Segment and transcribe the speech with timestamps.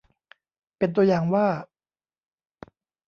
[0.77, 1.47] เป็นตัวอย่างว่า